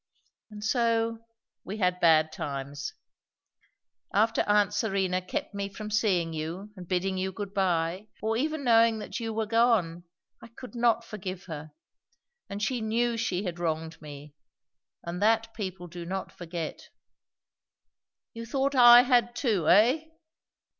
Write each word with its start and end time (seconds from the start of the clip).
"And 0.49 0.63
so, 0.63 1.19
we 1.63 1.77
had 1.77 1.99
bad 1.99 2.31
times. 2.31 2.93
After 4.11 4.41
aunt 4.47 4.73
Serena 4.73 5.21
kept 5.21 5.53
me 5.53 5.69
from 5.69 5.91
seeing 5.91 6.33
you 6.33 6.73
and 6.75 6.87
bidding 6.87 7.19
you 7.19 7.31
good 7.31 7.53
bye, 7.53 8.07
or 8.19 8.35
even 8.35 8.63
knowing 8.63 8.97
that 8.97 9.19
you 9.19 9.31
were 9.31 9.45
gone, 9.45 10.05
I 10.41 10.47
could 10.47 10.73
not 10.73 11.03
forgive 11.05 11.43
her. 11.43 11.69
And 12.49 12.63
she 12.63 12.81
knew 12.81 13.15
she 13.15 13.43
had 13.43 13.59
wronged 13.59 14.01
me. 14.01 14.33
And 15.03 15.21
that 15.21 15.53
people 15.53 15.85
do 15.85 16.03
not 16.03 16.31
forget." 16.31 16.89
"You 18.33 18.47
thought 18.47 18.73
I 18.73 19.03
had 19.03 19.35
too, 19.35 19.69
eh?" 19.69 20.05